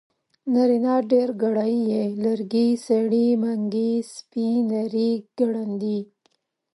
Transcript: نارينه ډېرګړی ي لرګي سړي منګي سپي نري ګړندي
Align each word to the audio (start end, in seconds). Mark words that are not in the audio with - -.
نارينه 0.53 0.93
ډېرګړی 1.11 1.75
ي 1.93 2.01
لرګي 2.23 2.69
سړي 2.85 3.27
منګي 3.41 3.91
سپي 4.13 4.49
نري 4.69 5.11
ګړندي 5.37 5.99